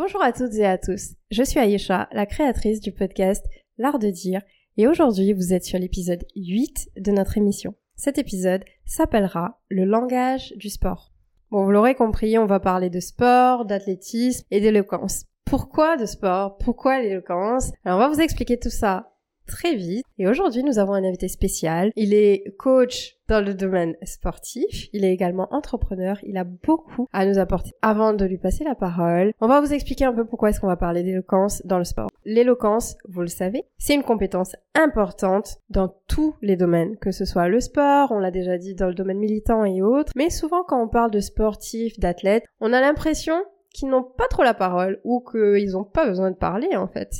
[0.00, 1.16] Bonjour à toutes et à tous.
[1.32, 3.44] Je suis Aïcha, la créatrice du podcast
[3.78, 4.42] L'Art de dire,
[4.76, 7.74] et aujourd'hui vous êtes sur l'épisode 8 de notre émission.
[7.96, 11.10] Cet épisode s'appellera Le langage du sport.
[11.50, 15.24] Bon, vous l'aurez compris, on va parler de sport, d'athlétisme et d'éloquence.
[15.44, 16.58] Pourquoi de sport?
[16.58, 17.72] Pourquoi l'éloquence?
[17.84, 19.16] Alors on va vous expliquer tout ça
[19.48, 20.04] très vite.
[20.18, 21.90] Et aujourd'hui, nous avons un invité spécial.
[21.96, 24.88] Il est coach dans le domaine sportif.
[24.92, 26.18] Il est également entrepreneur.
[26.22, 27.72] Il a beaucoup à nous apporter.
[27.82, 30.66] Avant de lui passer la parole, on va vous expliquer un peu pourquoi est-ce qu'on
[30.66, 32.08] va parler d'éloquence dans le sport.
[32.24, 37.48] L'éloquence, vous le savez, c'est une compétence importante dans tous les domaines, que ce soit
[37.48, 40.12] le sport, on l'a déjà dit dans le domaine militant et autres.
[40.14, 43.34] Mais souvent, quand on parle de sportifs, d'athlètes, on a l'impression
[43.72, 47.12] qu'ils n'ont pas trop la parole ou qu'ils n'ont pas besoin de parler en fait.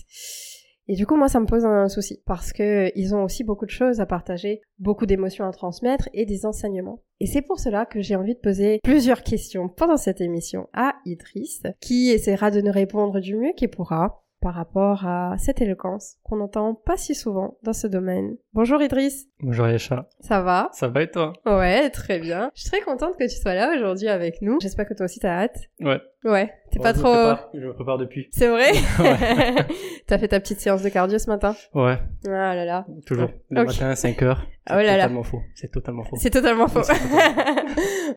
[0.89, 3.67] Et du coup, moi, ça me pose un souci parce que ils ont aussi beaucoup
[3.67, 7.03] de choses à partager, beaucoup d'émotions à transmettre et des enseignements.
[7.21, 10.95] Et c'est pour cela que j'ai envie de poser plusieurs questions pendant cette émission à
[11.05, 16.17] Idriss, qui essaiera de nous répondre du mieux qu'il pourra par rapport à cette éloquence
[16.23, 18.37] qu'on n'entend pas si souvent dans ce domaine.
[18.53, 19.27] Bonjour Idriss.
[19.41, 20.09] Bonjour Aïcha.
[20.21, 20.71] Ça va?
[20.73, 21.33] Ça va et toi?
[21.45, 22.51] Ouais, très bien.
[22.55, 24.59] Je suis très contente que tu sois là aujourd'hui avec nous.
[24.61, 25.59] J'espère que toi aussi t'as hâte.
[25.81, 26.01] Ouais.
[26.25, 27.13] Ouais, t'es pas je me trop...
[27.13, 28.29] prépare, je me prépare depuis.
[28.33, 28.73] C'est vrai?
[28.99, 29.55] Ouais.
[30.07, 31.55] T'as fait ta petite séance de cardio ce matin?
[31.75, 32.87] Ouais, Ah là là.
[33.07, 33.31] toujours.
[33.51, 34.47] Le matin à 5 heures.
[34.71, 35.05] Oh là là.
[35.05, 35.41] totalement faux.
[35.55, 36.17] C'est totalement faux.
[36.21, 36.83] C'est totalement faux.
[36.85, 37.59] C'est totalement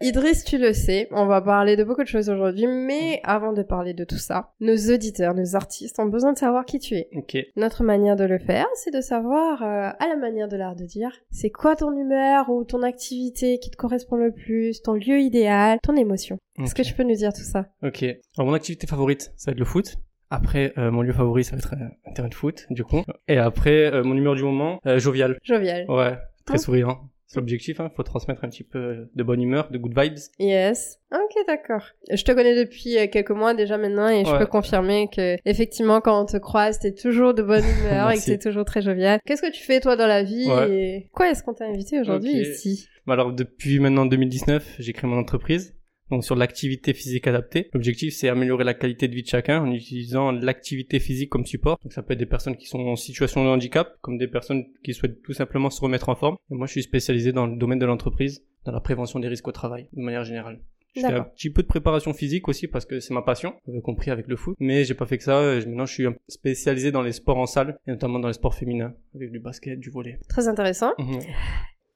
[0.02, 3.64] Idriss, tu le sais, on va parler de beaucoup de choses aujourd'hui, mais avant de
[3.64, 7.08] parler de tout ça, nos auditeurs, nos artistes ont besoin de savoir qui tu es.
[7.16, 7.38] Ok.
[7.56, 10.84] Notre manière de le faire, c'est de savoir, euh, à la manière de l'art de
[10.84, 15.20] dire, c'est quoi ton humeur ou ton activité qui te correspond le plus, ton lieu
[15.20, 16.38] idéal, ton émotion.
[16.60, 17.68] Est-ce que tu peux nous dire tout ça?
[17.84, 18.04] Ok.
[18.04, 19.96] Alors mon activité favorite, ça va être le foot.
[20.30, 23.02] Après, euh, mon lieu favori, ça va être euh, un terrain de foot, du coup.
[23.28, 25.38] Et après, euh, mon humeur du moment, euh, jovial.
[25.44, 25.86] Jovial.
[25.90, 26.62] Ouais, très Oh.
[26.62, 27.00] souriant.
[27.28, 27.90] C'est l'objectif, hein.
[27.96, 30.18] Faut transmettre un petit peu de bonne humeur, de good vibes.
[30.40, 31.00] Yes.
[31.14, 31.84] Ok, d'accord.
[32.12, 34.40] Je te connais depuis quelques mois déjà maintenant et je Ouais.
[34.40, 37.64] peux confirmer que effectivement quand on te croise, t'es toujours de bonne
[38.06, 39.20] humeur et que t'es toujours très jovial.
[39.26, 40.72] Qu'est-ce que tu fais toi dans la vie Ouais.
[40.72, 42.88] et quoi est-ce qu'on t'a invité aujourd'hui ici?
[43.08, 45.74] Bah alors, depuis maintenant 2019, j'ai créé mon entreprise.
[46.12, 47.70] Donc sur l'activité physique adaptée.
[47.74, 51.78] L'objectif c'est améliorer la qualité de vie de chacun en utilisant l'activité physique comme support.
[51.84, 54.66] Donc ça peut être des personnes qui sont en situation de handicap, comme des personnes
[54.84, 56.36] qui souhaitent tout simplement se remettre en forme.
[56.52, 59.48] Et moi je suis spécialisé dans le domaine de l'entreprise, dans la prévention des risques
[59.48, 60.60] au travail, de manière générale.
[60.94, 63.72] Je fais un petit peu de préparation physique aussi parce que c'est ma passion, vous
[63.72, 64.58] avez compris avec le foot.
[64.60, 65.38] Mais j'ai pas fait que ça.
[65.40, 68.56] euh, Maintenant, je suis spécialisé dans les sports en salle et notamment dans les sports
[68.56, 70.20] féminins, avec du basket, du volley.
[70.28, 70.92] Très intéressant.
[71.00, 71.20] Mhm.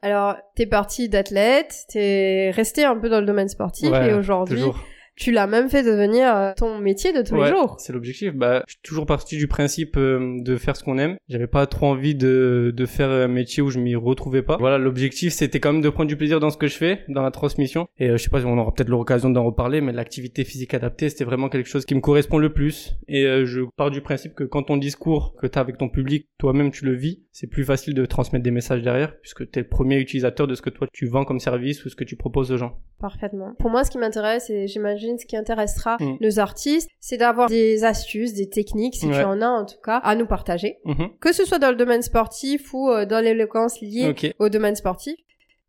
[0.06, 4.58] Alors, t'es parti d'athlète, t'es resté un peu dans le domaine sportif Ouais, et aujourd'hui,
[4.58, 4.80] Toujours.
[5.16, 7.76] Tu l'as même fait devenir euh, ton métier de tous les jours.
[7.80, 8.34] C'est l'objectif.
[8.34, 11.18] Bah, je suis toujours parti du principe euh, de faire ce qu'on aime.
[11.30, 14.58] J'avais pas trop envie de, de faire un métier où je m'y retrouvais pas.
[14.58, 17.22] Voilà, l'objectif c'était quand même de prendre du plaisir dans ce que je fais, dans
[17.22, 17.88] la transmission.
[17.98, 20.74] Et euh, je sais pas si on aura peut-être l'occasion d'en reparler, mais l'activité physique
[20.74, 22.98] adaptée c'était vraiment quelque chose qui me correspond le plus.
[23.08, 25.90] Et euh, je pars du principe que quand ton discours que tu as avec ton
[25.90, 29.60] public, toi-même tu le vis, c'est plus facile de transmettre des messages derrière, puisque tu
[29.60, 32.04] es le premier utilisateur de ce que toi tu vends comme service ou ce que
[32.04, 32.78] tu proposes aux gens.
[33.00, 33.54] Parfaitement.
[33.60, 36.18] Pour moi, ce qui m'intéresse, et j'imagine ce qui intéressera Mm.
[36.22, 39.98] nos artistes, c'est d'avoir des astuces, des techniques, si tu en as en tout cas,
[39.98, 40.78] à nous partager.
[40.86, 41.10] Mhm.
[41.20, 45.16] Que ce soit dans le domaine sportif ou euh, dans l'éloquence liée au domaine sportif.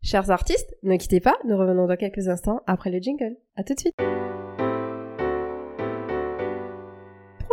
[0.03, 3.35] Chers artistes, ne quittez pas, nous revenons dans quelques instants après le jingle.
[3.55, 3.95] À tout de suite.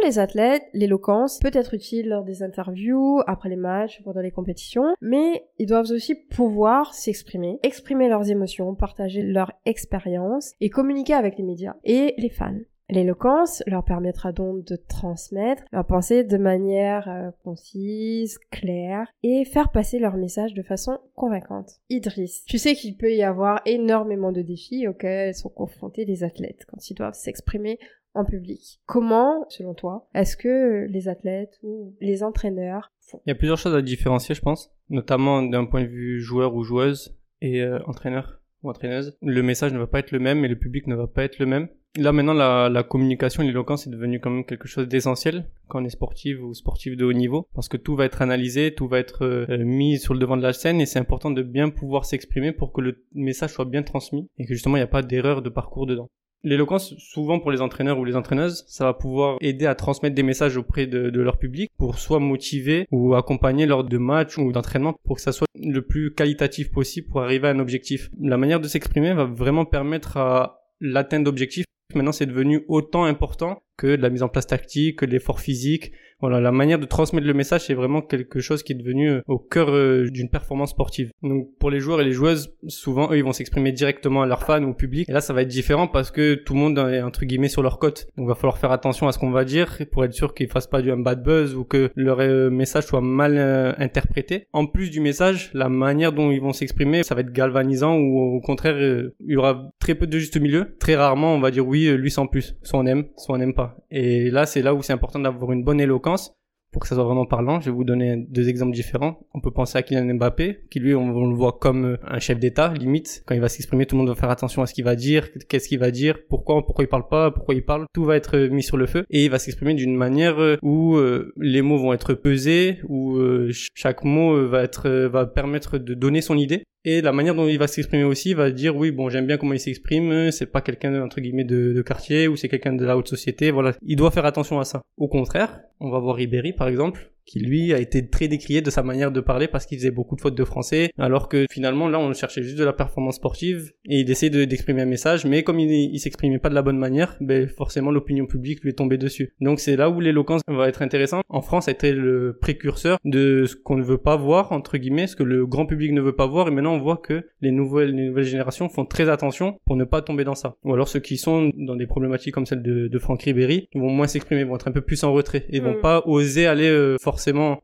[0.04, 4.94] Les athlètes, l'éloquence peut être utile lors des interviews, après les matchs, pendant les compétitions,
[5.00, 11.38] mais ils doivent aussi pouvoir s'exprimer, exprimer leurs émotions, partager leur expérience et communiquer avec
[11.38, 12.58] les médias et les fans.
[12.90, 19.70] L'éloquence leur permettra donc de transmettre leurs pensées de manière euh, concise, claire et faire
[19.70, 21.80] passer leur message de façon convaincante.
[21.88, 26.66] Idriss, tu sais qu'il peut y avoir énormément de défis auxquels sont confrontés les athlètes
[26.68, 27.78] quand ils doivent s'exprimer
[28.14, 28.80] en public.
[28.86, 33.20] Comment, selon toi, est-ce que les athlètes ou les entraîneurs font?
[33.26, 36.54] Il y a plusieurs choses à différencier, je pense, notamment d'un point de vue joueur
[36.54, 39.16] ou joueuse et euh, entraîneur ou entraîneuse.
[39.22, 41.38] Le message ne va pas être le même et le public ne va pas être
[41.38, 41.68] le même.
[41.96, 45.84] Là maintenant, la, communication et l'éloquence est devenu quand même quelque chose d'essentiel quand on
[45.84, 48.98] est sportif ou sportif de haut niveau, parce que tout va être analysé, tout va
[48.98, 52.04] être euh, mis sur le devant de la scène et c'est important de bien pouvoir
[52.04, 55.02] s'exprimer pour que le message soit bien transmis et que justement il n'y a pas
[55.02, 56.10] d'erreur de parcours dedans.
[56.44, 60.22] L'éloquence, souvent pour les entraîneurs ou les entraîneuses, ça va pouvoir aider à transmettre des
[60.22, 64.94] messages auprès de, leur public pour soit motiver ou accompagner lors de matchs ou d'entraînement
[65.04, 68.10] pour que ça soit le plus qualitatif possible pour arriver à un objectif.
[68.20, 71.64] La manière de s'exprimer va vraiment permettre à l'atteinte d'objectifs.
[71.94, 75.92] Maintenant, c'est devenu autant important que la mise en place tactique, que de l'effort physique.
[76.24, 79.20] Voilà, la manière de transmettre le message, c'est vraiment quelque chose qui est devenu euh,
[79.28, 81.10] au cœur euh, d'une performance sportive.
[81.22, 84.42] Donc pour les joueurs et les joueuses, souvent eux ils vont s'exprimer directement à leurs
[84.42, 85.06] fans ou au public.
[85.06, 87.62] Et là ça va être différent parce que tout le monde est entre guillemets sur
[87.62, 88.06] leur cote.
[88.16, 90.66] Donc va falloir faire attention à ce qu'on va dire pour être sûr qu'ils fassent
[90.66, 93.36] pas du un bad buzz ou que leur euh, message soit mal
[93.76, 94.46] interprété.
[94.54, 98.34] En plus du message, la manière dont ils vont s'exprimer, ça va être galvanisant ou
[98.34, 100.74] au contraire il y aura très peu de juste milieu.
[100.80, 102.56] Très rarement on va dire oui lui sans plus.
[102.62, 103.76] Soit on aime, soit on n'aime pas.
[103.90, 106.32] Et là c'est là où c'est important d'avoir une bonne éloquence menos
[106.74, 109.20] pour que ça soit vraiment parlant, je vais vous donner deux exemples différents.
[109.32, 112.40] On peut penser à Kylian Mbappé, qui lui, on, le voit comme euh, un chef
[112.40, 113.22] d'État, limite.
[113.26, 115.28] Quand il va s'exprimer, tout le monde doit faire attention à ce qu'il va dire,
[115.48, 117.86] qu'est-ce qu'il va dire, pourquoi, pourquoi il parle pas, pourquoi il parle.
[117.94, 120.96] Tout va être mis sur le feu et il va s'exprimer d'une manière euh, où
[120.96, 123.20] euh, les mots vont être pesés, où
[123.52, 127.58] chaque mot va être, va permettre de donner son idée et la manière dont il
[127.58, 131.02] va s'exprimer aussi va dire oui bon j'aime bien comment il s'exprime c'est pas quelqu'un
[131.02, 134.10] entre guillemets de, de quartier ou c'est quelqu'un de la haute société voilà il doit
[134.10, 137.78] faire attention à ça au contraire on va voir Ribéry par exemple qui lui a
[137.78, 140.44] été très décrié de sa manière de parler parce qu'il faisait beaucoup de fautes de
[140.44, 144.46] français, alors que finalement là on cherchait juste de la performance sportive et il essayait
[144.46, 147.90] d'exprimer un message, mais comme il, il s'exprimait pas de la bonne manière, ben forcément
[147.90, 149.32] l'opinion publique lui est tombée dessus.
[149.40, 151.24] Donc c'est là où l'éloquence va être intéressante.
[151.28, 154.78] En France, ça a été le précurseur de ce qu'on ne veut pas voir entre
[154.78, 157.26] guillemets, ce que le grand public ne veut pas voir, et maintenant on voit que
[157.40, 160.56] les nouvelles, les nouvelles générations font très attention pour ne pas tomber dans ça.
[160.64, 163.90] Ou alors ceux qui sont dans des problématiques comme celle de, de Franck Ribéry vont
[163.90, 165.80] moins s'exprimer, vont être un peu plus en retrait et vont mm.
[165.80, 167.13] pas oser aller euh, forcément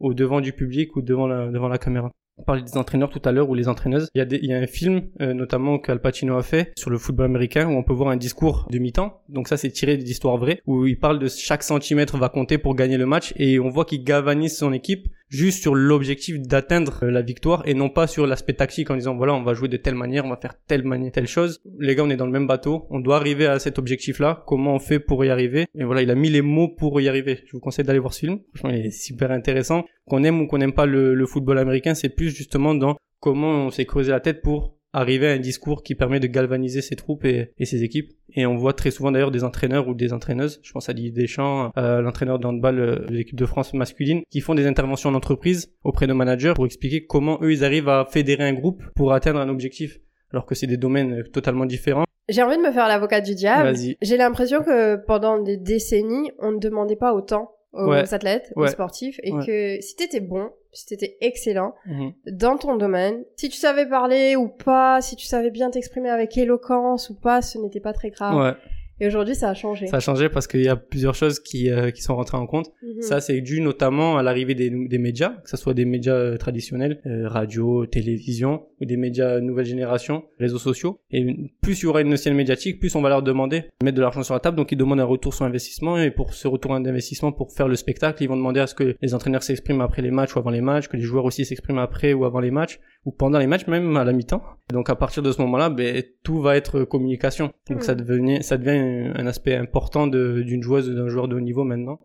[0.01, 2.11] au devant du public ou devant la, devant la caméra.
[2.39, 4.09] On parlait des entraîneurs tout à l'heure ou les entraîneuses.
[4.15, 6.89] Il y a, il y a un film euh, notamment qu'Al Pacino a fait sur
[6.89, 9.21] le football américain où on peut voir un discours de mi-temps.
[9.29, 12.75] Donc ça c'est tiré d'histoires vraies où il parle de chaque centimètre va compter pour
[12.75, 17.23] gagner le match et on voit qu'il galvanise son équipe juste sur l'objectif d'atteindre la
[17.23, 19.95] victoire et non pas sur l'aspect tactique en disant voilà on va jouer de telle
[19.95, 21.63] manière, on va faire telle manière, telle chose.
[21.79, 24.45] Les gars on est dans le même bateau, on doit arriver à cet objectif là,
[24.47, 25.67] comment on fait pour y arriver?
[25.75, 27.41] Et voilà il a mis les mots pour y arriver.
[27.47, 29.85] Je vous conseille d'aller voir ce film, franchement il est super intéressant.
[30.07, 33.71] Qu'on aime ou qu'on n'aime pas le football américain, c'est plus justement dans comment on
[33.71, 37.25] s'est creusé la tête pour arriver à un discours qui permet de galvaniser ses troupes
[37.25, 38.11] et, ses équipes.
[38.35, 41.11] Et on voit très souvent d'ailleurs des entraîneurs ou des entraîneuses, je pense à Didier
[41.11, 45.11] Deschamps, euh, l'entraîneur de handball euh, de l'équipe de France masculine, qui font des interventions
[45.11, 48.83] en entreprise auprès de managers pour expliquer comment eux ils arrivent à fédérer un groupe
[48.95, 49.99] pour atteindre un objectif,
[50.33, 52.05] alors que c'est des domaines totalement différents.
[52.29, 53.77] J'ai envie de me faire l'avocat du diable.
[54.01, 59.21] J'ai l'impression que pendant des décennies, on ne demandait pas autant aux athlètes, aux sportifs,
[59.23, 62.13] et que si t'étais bon, si t'étais excellent mhm.
[62.33, 66.37] dans ton domaine, si tu savais parler ou pas, si tu savais bien t'exprimer avec
[66.37, 68.57] éloquence ou pas, ce n'était pas très grave.
[69.01, 69.87] Et aujourd'hui, ça a changé.
[69.87, 72.47] Ça a changé parce qu'il y a plusieurs choses qui, euh, qui sont rentrées en
[72.47, 72.71] compte.
[72.83, 73.01] Mhm.
[73.01, 76.37] Ça, c'est dû notamment à l'arrivée des, des médias, que ce soit des médias euh,
[76.37, 81.01] traditionnels, euh, radio, télévision, ou des médias nouvelle génération, réseaux sociaux.
[81.11, 83.97] Et plus il y aura une scène médiatique, plus on va leur demander de mettre
[83.97, 84.59] de l'argent sur la table.
[84.59, 85.99] Donc ils demandent un retour sur investissement.
[85.99, 88.97] Et pour ce retour d'investissement, pour faire le spectacle, ils vont demander à ce que
[89.01, 91.79] les entraîneurs s'expriment après les matchs ou avant les matchs, que les joueurs aussi s'expriment
[91.79, 94.43] après ou avant les matchs, ou pendant les matchs, même à la mi-temps.
[94.71, 97.51] Donc à partir de ce moment-là, ben, tout va être communication.
[97.71, 101.41] Donc ça, devenait, ça devient un aspect important d'une joueuse ou d'un joueur de haut
[101.41, 101.99] niveau maintenant.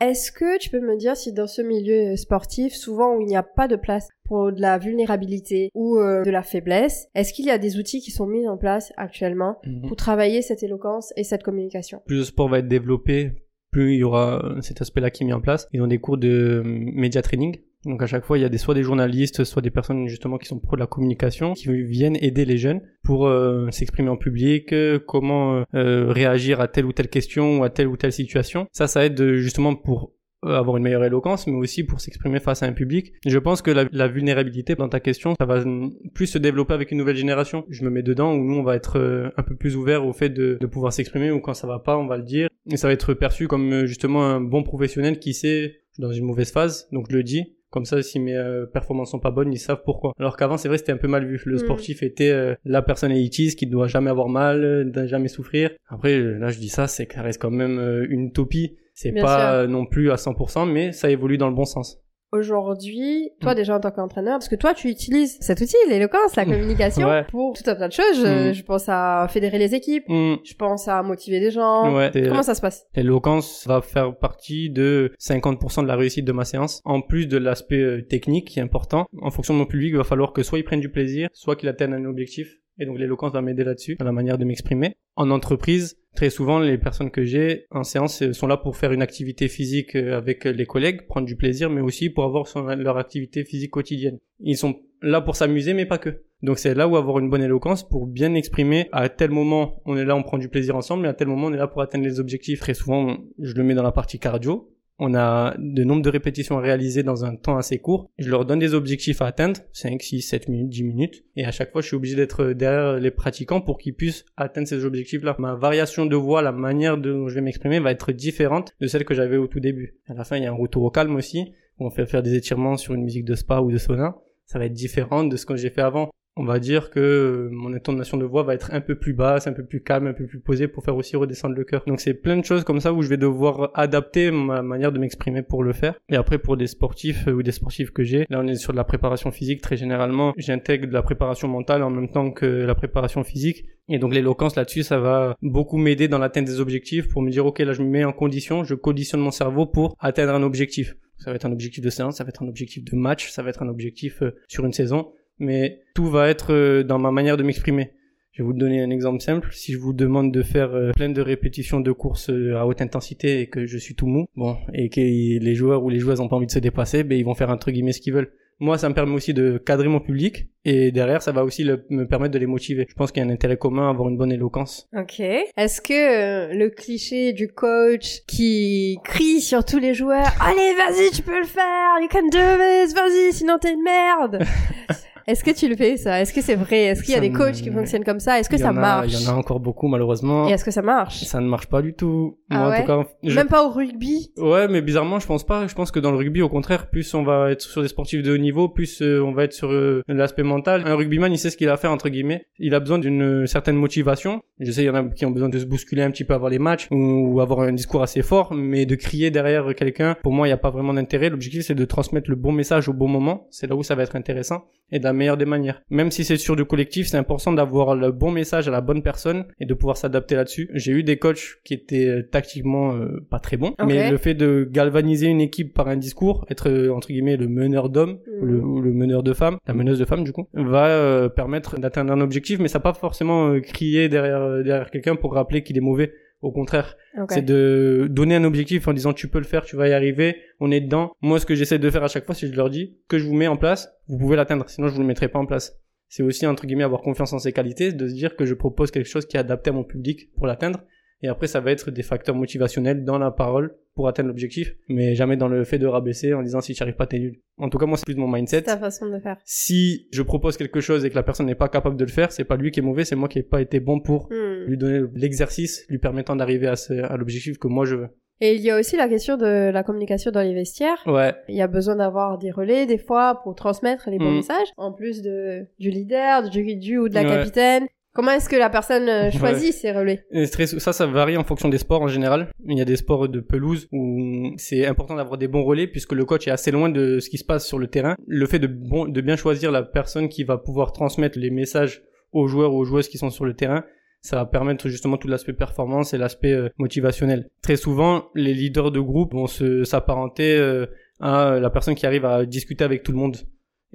[0.00, 3.36] Est-ce que tu peux me dire si dans ce milieu sportif, souvent où il n'y
[3.36, 7.46] a pas de place pour de la vulnérabilité ou euh, de la faiblesse, est-ce qu'il
[7.46, 9.88] y a des outils qui sont mis en place actuellement mhm.
[9.88, 12.02] pour travailler cette éloquence et cette communication?
[12.04, 13.32] Plus le sport va être développé,
[13.70, 15.68] plus il y aura cet aspect-là qui est mis en place.
[15.72, 17.56] Ils ont des cours de média training.
[17.86, 20.38] Donc à chaque fois, il y a des, soit des journalistes, soit des personnes justement
[20.38, 24.16] qui sont pro de la communication, qui viennent aider les jeunes pour euh, s'exprimer en
[24.16, 28.12] public, euh, comment euh, réagir à telle ou telle question ou à telle ou telle
[28.12, 28.66] situation.
[28.72, 30.12] Ça, ça aide justement pour
[30.46, 33.14] avoir une meilleure éloquence, mais aussi pour s'exprimer face à un public.
[33.24, 35.64] Je pense que la, vulnérabilité dans ta question, ça va
[36.12, 37.64] plus se développer avec une nouvelle génération.
[37.70, 40.28] Je me mets dedans où nous, on va être un peu plus ouvert au fait
[40.28, 42.50] de, de pouvoir s'exprimer ou quand ça va pas, on va le dire.
[42.70, 46.52] Et ça va être perçu comme justement un bon professionnel qui sait, dans une mauvaise
[46.52, 47.53] phase, donc je le dis.
[47.74, 50.12] Comme ça, si mes euh, performances sont pas bonnes, ils savent pourquoi.
[50.20, 51.42] Alors qu'avant, c'est vrai, c'était un peu mal vu.
[51.44, 51.58] Le mm.
[51.58, 55.26] sportif était euh, la personne élitiste qui ne doit jamais avoir mal, euh, ne jamais
[55.26, 55.72] souffrir.
[55.88, 58.76] Après, là, je dis ça, c'est ça reste quand même une utopie.
[58.94, 62.03] C'est pas non plus à 100%, mais ça évolue dans le bon sens
[62.34, 63.56] aujourd'hui, toi mm.
[63.56, 66.50] déjà en tant qu'entraîneur, parce que toi tu utilises cet outil, l'éloquence, la mm.
[66.50, 68.22] communication, pour tout un tas de choses.
[68.22, 68.64] Je, mm.
[68.64, 71.84] pense à fédérer les équipes, je pense à motiver des gens.
[72.12, 72.86] Comment ça se passe?
[72.94, 77.36] L'éloquence va faire partie de 50% de la réussite de ma séance, en plus de
[77.36, 79.06] l'aspect euh, technique qui est important.
[79.22, 81.56] En fonction de mon public, il va falloir que soit ils prennent du plaisir, soit
[81.56, 82.56] qu'ils atteignent un objectif.
[82.78, 84.96] Et donc l'éloquence va m'aider là-dessus, dans la manière de m'exprimer.
[85.16, 89.02] En entreprise, très souvent, les personnes que j'ai en séance sont là pour faire une
[89.02, 93.44] activité physique euh, avec les collègues, prendre du plaisir, mais aussi pour avoir leur activité
[93.44, 94.18] physique quotidienne.
[94.40, 96.22] Ils sont là pour s'amuser, mais pas que.
[96.42, 99.96] Donc c'est là où avoir une bonne éloquence pour bien exprimer à tel moment on
[99.96, 101.80] est là, on prend du plaisir ensemble, et à tel moment on est là pour
[101.80, 102.60] atteindre les objectifs.
[102.60, 104.73] Très souvent, je le mets dans la partie cardio.
[104.98, 108.10] On a de nombre de répétitions à réaliser dans un temps assez court.
[108.18, 111.24] Je leur donne des objectifs à atteindre, 5, 6, 7 minutes, 10 minutes.
[111.34, 114.68] Et à chaque fois, je suis obligé d'être derrière les pratiquants pour qu'ils puissent atteindre
[114.68, 115.34] ces objectifs-là.
[115.40, 119.04] Ma variation de voix, la manière dont je vais m'exprimer va être différente de celle
[119.04, 119.96] que j'avais au tout début.
[120.08, 121.52] À la fin, il y a un retour au calme aussi.
[121.80, 124.16] On fait faire des étirements sur une musique de spa ou de sauna.
[124.46, 127.72] Ça va être différent de ce que j'ai fait avant on va dire que mon
[127.72, 130.26] intonation de voix va être un peu plus basse, un peu plus calme, un peu
[130.26, 131.84] plus posée pour faire aussi redescendre le cœur.
[131.86, 134.98] Donc c'est plein de choses comme ça où je vais devoir adapter ma manière de
[134.98, 135.94] m'exprimer pour le faire.
[136.08, 138.72] Et après pour des sportifs euh, ou des sportifs que j'ai, là on est sur
[138.72, 142.46] de la préparation physique très généralement, j'intègre de la préparation mentale en même temps que
[142.46, 143.64] la préparation physique.
[143.88, 147.46] Et donc l'éloquence là-dessus, ça va beaucoup m'aider dans l'atteinte des objectifs pour me dire
[147.46, 150.96] ok là je me mets en condition, je conditionne mon cerveau pour atteindre un objectif.
[151.18, 153.42] Ça va être un objectif de séance, ça va être un objectif de match, ça
[153.42, 157.10] va être un objectif euh, sur une saison mais tout va être euh, dans ma
[157.10, 157.92] manière de m'exprimer.
[158.32, 159.50] Je vais vous donner un exemple simple.
[159.52, 162.82] Si je vous demande de faire euh, plein de répétitions de courses euh, à haute
[162.82, 166.20] intensité et que je suis tout mou, bon, et que les joueurs ou les joueuses
[166.20, 168.32] n'ont pas envie de se dépasser, ben ils vont faire entre guillemets ce qu'ils veulent.
[168.60, 172.06] Moi, ça me permet aussi de cadrer mon public et derrière, ça va aussi me
[172.06, 172.86] permettre de les motiver.
[172.88, 174.88] Je pense qu'il y a un intérêt commun à avoir une bonne éloquence.
[174.96, 175.18] Ok.
[175.18, 181.22] Est-ce que le cliché du coach qui crie sur tous les joueurs, allez, vas-y, tu
[181.22, 184.44] peux le faire, you can do this, vas-y, sinon t'es une merde.
[185.26, 186.20] Est-ce que tu le fais ça?
[186.20, 186.84] Est-ce que c'est vrai?
[186.84, 188.38] Est-ce qu'il y a des coachs qui fonctionnent comme ça?
[188.38, 189.12] Est-ce que ça marche?
[189.12, 190.48] Il y en a encore beaucoup malheureusement.
[190.48, 191.24] Et est-ce que ça marche?
[191.24, 192.38] Ça ne marche pas du tout.
[192.50, 194.32] Ah Moi, en tout cas, Même pas au rugby?
[194.36, 195.66] Ouais, mais bizarrement, je pense pas.
[195.66, 198.22] Je pense que dans le rugby, au contraire, plus on va être sur des sportifs
[198.22, 200.82] de haut niveau, plus euh, on va être sur euh, l'aspect mental.
[200.86, 202.46] Un rugbyman, il sait ce qu'il a à faire entre guillemets.
[202.58, 204.42] Il a besoin d'une certaine motivation.
[204.60, 206.34] Je sais, il y en a qui ont besoin de se bousculer un petit peu
[206.34, 210.32] avant les matchs ou, avoir un discours assez fort, mais de crier derrière quelqu'un, pour
[210.32, 211.30] moi, il n'y a pas vraiment d'intérêt.
[211.30, 213.46] L'objectif, c'est de transmettre le bon message au bon moment.
[213.50, 215.82] C'est là où ça va être intéressant et de la meilleure des manières.
[215.90, 219.02] Même si c'est sur du collectif, c'est important d'avoir le bon message à la bonne
[219.02, 220.68] personne et de pouvoir s'adapter là-dessus.
[220.74, 224.34] J'ai eu des coachs qui étaient euh, tactiquement euh, pas très bons, mais le fait
[224.34, 228.80] de galvaniser une équipe par un discours, être euh, entre guillemets le meneur d'hommes ou,
[228.80, 232.58] le, meneur de femmes, la meneuse de femmes du coup, va permettre d'atteindre un objectif,
[232.58, 236.12] mais ça pas forcément crier derrière derrière quelqu'un pour rappeler qu'il est mauvais.
[236.44, 236.98] Au contraire,
[237.30, 240.36] c'est de donner un objectif en disant tu peux le faire, tu vas y arriver,
[240.60, 241.10] on est dedans.
[241.22, 243.26] Moi, ce que j'essaie de faire à chaque fois, c'est je leur dis que je
[243.26, 245.80] vous mets en place, vous pouvez l'atteindre, sinon je vous le mettrai pas en place.
[246.08, 248.90] C'est aussi entre guillemets avoir confiance en ses qualités, de se dire que je propose
[248.90, 250.80] quelque chose qui est adapté à mon public pour l'atteindre
[251.24, 255.14] et après, ça va être des facteurs motivationnels dans la parole pour atteindre l'objectif, mais
[255.14, 257.40] jamais dans le fait de rabaisser en disant si tu arrives pas, t'es nul.
[257.56, 258.60] En tout cas, moi, c'est plus de mon mindset.
[258.60, 259.38] ta façon de faire.
[259.46, 262.30] Si je propose quelque chose et que la personne n'est pas capable de le faire,
[262.30, 264.43] c'est pas lui qui est mauvais, c'est moi qui n'ai pas été bon pour hmm.
[264.66, 268.08] Lui donner l'exercice lui permettant d'arriver à, à l'objectif que moi je veux.
[268.40, 271.02] Et il y a aussi la question de la communication dans les vestiaires.
[271.06, 271.34] Ouais.
[271.48, 274.36] Il y a besoin d'avoir des relais des fois pour transmettre les bons hmm.
[274.36, 277.86] messages, en plus de du leader, du, du ou de la capitaine.
[278.12, 280.24] Comment est-ce que la personne euh, choisit ses relais?
[280.46, 282.48] Ça, ça varie en fonction des sports en général.
[282.66, 286.12] Il y a des sports de pelouse où c'est important d'avoir des bons relais puisque
[286.12, 288.14] le coach est assez loin de ce qui se passe sur le terrain.
[288.26, 292.04] Le fait de, bon, de bien choisir la personne qui va pouvoir transmettre les messages
[292.32, 293.84] aux joueurs ou aux joueuses qui sont sur le terrain,
[294.24, 297.50] ça va permettre justement tout l'aspect performance et l'aspect euh, motivationnel.
[297.60, 300.86] Très souvent, les leaders de groupe vont se s'apparenter euh,
[301.20, 303.36] à la personne qui arrive à discuter avec tout le monde.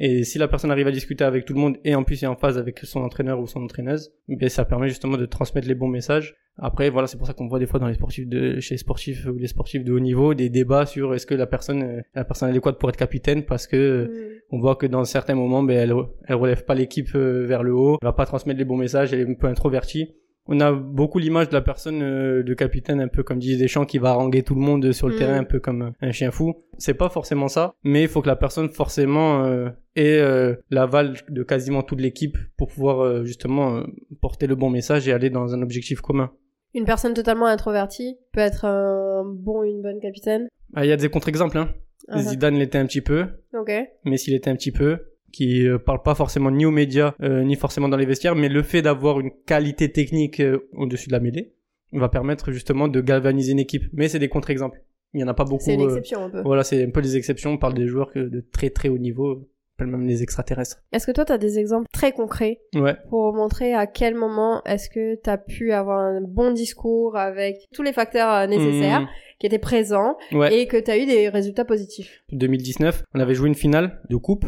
[0.02, 2.26] Et si la personne arrive à discuter avec tout le monde et en plus est
[2.26, 5.76] en phase avec son entraîneur ou son entraîneuse, ben ça permet justement de transmettre les
[5.76, 6.38] bons messages.
[6.58, 8.80] Après, voilà, c'est pour ça qu'on voit des fois dans les sportifs de, chez les
[8.80, 12.06] sportifs ou les sportifs de haut niveau des débats sur est-ce que la personne, est
[12.16, 14.40] la personne adéquate pour être capitaine parce que mm.
[14.52, 15.94] on voit que dans certains moments, ben elle,
[16.28, 19.14] elle relève pas l'équipe euh, vers le haut, elle va pas transmettre les bons messages,
[19.14, 20.16] elle est un peu introvertie
[20.48, 23.86] on a beaucoup l'image de la personne euh, de capitaine un peu comme disent Deschamps
[23.86, 25.18] qui va haranguer tout le monde sur le mm.
[25.18, 26.56] terrain un peu comme un chien fou.
[26.78, 31.18] C'est pas forcément ça, mais il faut que la personne forcément euh, ait euh, l'aval
[31.30, 33.84] de quasiment toute l'équipe pour pouvoir justement
[34.22, 36.32] porter le bon message et aller dans un objectif commun.
[36.74, 40.48] Une personne totalement introvertie peut être un bon une bonne capitaine.
[40.76, 41.70] Ah, il y a des contre-exemples hein.
[42.08, 42.22] Uh-huh.
[42.22, 43.28] Zidane l'était un petit peu.
[43.54, 43.72] OK.
[44.06, 44.98] Messi l'était un petit peu
[45.32, 48.50] qui euh, parle pas forcément ni aux médias euh, ni forcément dans les vestiaires, mais
[48.50, 51.54] le fait d'avoir une qualité technique euh, au-dessus de la mêlée
[51.92, 53.86] va permettre justement de galvaniser une équipe.
[53.94, 54.82] Mais c'est des contre-exemples.
[55.14, 55.64] Il y en a pas beaucoup.
[55.64, 56.42] C'est l'exception un peu.
[56.42, 57.52] Voilà, c'est un peu les exceptions.
[57.52, 59.50] On parle des joueurs de très très haut niveau,
[59.86, 60.84] même les extraterrestres.
[60.92, 62.96] Est-ce que toi, tu as des exemples très concrets ouais.
[63.10, 67.68] pour montrer à quel moment est-ce que tu as pu avoir un bon discours avec
[67.74, 69.10] tous les facteurs nécessaires mmh.
[69.40, 70.16] qui étaient présents
[70.52, 72.24] et que tu as eu des résultats positifs?
[72.32, 74.46] 2019, on avait joué une finale de coupe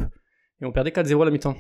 [0.62, 1.56] et on perdait 4-0 à la mi-temps.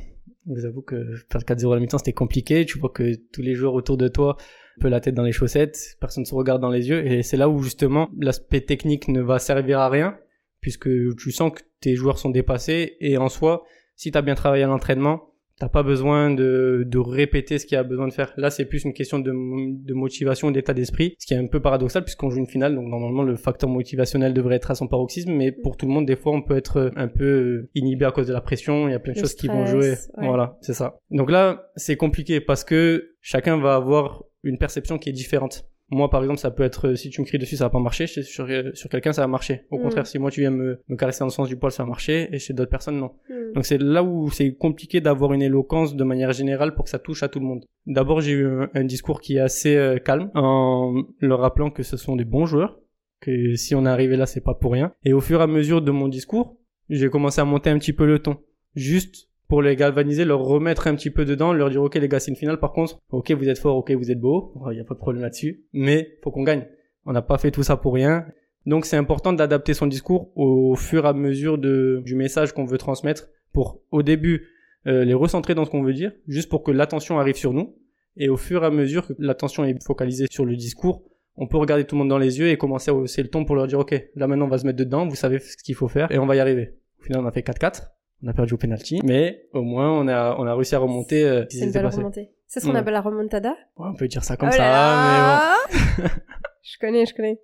[0.47, 2.65] Je vous avoue que perdre 4-0 à la mi-temps, c'était compliqué.
[2.65, 4.37] Tu vois que tous les joueurs autour de toi,
[4.77, 7.05] un peu la tête dans les chaussettes, personne ne se regarde dans les yeux.
[7.05, 10.17] Et c'est là où justement l'aspect technique ne va servir à rien,
[10.59, 12.97] puisque tu sens que tes joueurs sont dépassés.
[12.99, 13.63] Et en soi,
[14.01, 17.79] Si t'as bien travaillé à l'entraînement, t'as pas besoin de, de répéter ce qu'il y
[17.79, 18.33] a besoin de faire.
[18.37, 21.59] Là, c'est plus une question de, de motivation, d'état d'esprit, ce qui est un peu
[21.59, 25.31] paradoxal puisqu'on joue une finale, donc normalement le facteur motivationnel devrait être à son paroxysme,
[25.31, 28.27] mais pour tout le monde, des fois, on peut être un peu inhibé à cause
[28.27, 28.87] de la pression.
[28.87, 29.91] Il y a plein de Le choses qui vont jouer.
[29.91, 30.27] ouais.
[30.27, 30.97] Voilà, c'est ça.
[31.09, 35.65] Donc là, c'est compliqué parce que chacun va avoir une perception qui est différente.
[35.91, 37.79] Moi, par exemple, ça peut être, euh, si tu me cries dessus, ça va pas
[37.79, 38.07] marcher.
[38.07, 39.65] Chez- Sur, euh, sur quelqu'un, ça va marcher.
[39.71, 39.81] Au Mm.
[39.81, 41.89] contraire, si moi, tu viens me, me caresser dans le sens du poil, ça va
[41.89, 42.29] marcher.
[42.33, 43.11] Et chez d'autres personnes, non.
[43.29, 43.53] Hmm.
[43.55, 46.99] Donc c'est là où c'est compliqué d'avoir une éloquence de manière générale pour que ça
[46.99, 47.65] touche à tout le monde.
[47.85, 51.83] D'abord, j'ai eu un, un discours qui est assez euh, calme en leur rappelant que
[51.83, 52.79] ce sont des bons joueurs,
[53.19, 54.93] que si on est arrivé là, c'est pas pour rien.
[55.03, 56.57] Et au fur et à mesure de mon discours,
[56.89, 58.37] j'ai commencé à monter un petit peu le ton.
[58.75, 62.21] Juste pour les galvaniser, leur remettre un petit peu dedans, leur dire ok les gars
[62.21, 64.79] c'est une finale par contre, ok vous êtes fort, ok vous êtes beau, il y
[64.79, 66.65] a pas de problème là-dessus, mais faut qu'on gagne.
[67.05, 68.25] On n'a pas fait tout ça pour rien.
[68.65, 72.77] Donc c'est important d'adapter son discours au fur et à mesure du message qu'on veut
[72.77, 74.47] transmettre pour au début
[74.87, 77.75] euh, les recentrer dans ce qu'on veut dire, juste pour que l'attention arrive sur nous.
[78.15, 81.03] Et au fur et à mesure que l'attention est focalisée sur le discours,
[81.35, 83.43] on peut regarder tout le monde dans les yeux et commencer à hausser le ton
[83.43, 85.75] pour leur dire ok là maintenant on va se mettre dedans, vous savez ce qu'il
[85.75, 86.77] faut faire et on va y arriver.
[87.01, 87.91] Au final on a fait 4-4.
[88.23, 91.23] On a perdu au penalty, mais au moins on a on a réussi à remonter.
[91.27, 92.29] Euh, C'est une belle remontée.
[92.47, 92.79] C'est ce qu'on Ouais.
[92.79, 95.55] appelle la remontada Ouais, on peut dire ça comme Oh ça, là
[95.97, 96.09] mais bon.
[96.63, 97.39] Je connais, je connais.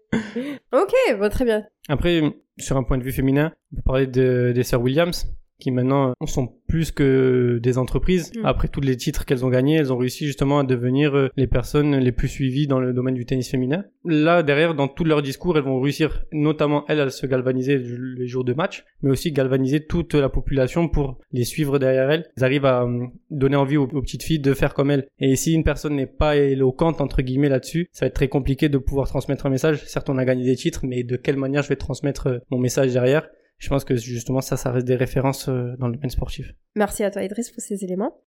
[0.72, 1.65] ok, bon, très bien.
[1.89, 2.22] Après,
[2.60, 5.25] sur un point de vue féminin, on peut parler de, des sœurs Williams,
[5.59, 8.31] qui maintenant sont plus que des entreprises.
[8.35, 8.45] Mm.
[8.45, 11.47] Après tous les titres qu'elles ont gagnés, elles ont réussi justement à devenir euh, les
[11.47, 13.85] personnes les plus suivies dans le domaine du tennis féminin.
[14.05, 18.27] Là, derrière, dans tout leur discours, elles vont réussir, notamment elles, à se galvaniser les
[18.27, 22.25] jours de match, mais aussi galvaniser toute la population pour les suivre derrière elles.
[22.37, 25.07] Elles arrivent à euh, donner envie aux, aux petites filles de faire comme elles.
[25.19, 28.69] Et si une personne n'est pas éloquente, entre guillemets, là-dessus, ça va être très compliqué
[28.69, 29.83] de pouvoir transmettre un message.
[29.85, 32.59] Certes, on a gagné des titres, mais de quelle manière je vais transmettre euh, mon
[32.59, 33.27] message derrière?
[33.57, 36.53] Je pense que justement ça, ça reste des références euh, dans le domaine sportif.
[36.75, 38.21] Merci à toi, Idriss, pour ces éléments.